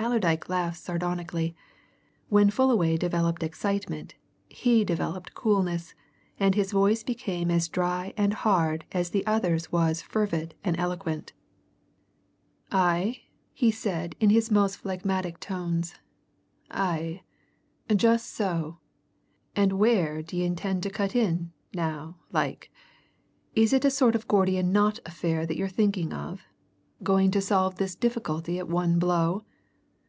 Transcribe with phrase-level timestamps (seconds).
[0.00, 1.56] Allerdyke laughed sardonically.
[2.28, 4.14] When Fullaway developed excitement,
[4.48, 5.92] he developed coolness,
[6.38, 11.32] and his voice became as dry and hard as the other's was fervid and eloquent.
[12.70, 13.22] "Aye!"
[13.52, 15.96] he said in his most phlegmatic tones.
[16.70, 17.22] "Aye,
[17.94, 18.78] just so!
[19.56, 22.70] And where d'ye intend to cut in, now, like?
[23.56, 26.42] Is it a sort of Gordian knot affair that you're thinking of?
[27.02, 29.44] Going to solve this difficulty at one blow?"